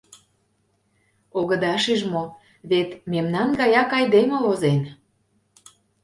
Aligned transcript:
Огыда 1.39 1.73
шиж 1.83 2.01
мо: 2.13 2.23
вет 2.69 2.89
мемнан 3.11 3.49
гаяк 3.59 3.89
айдеме 3.97 4.37
возен! 4.45 4.81